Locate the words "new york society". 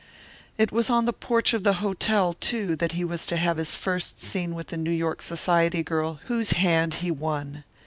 4.77-5.83